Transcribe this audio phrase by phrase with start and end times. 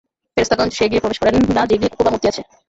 [0.37, 2.41] ফেরেশতাগণ সে গৃহে প্রবেশ করেন না, যে গৃহে কুকুর বা মূর্তি আছে।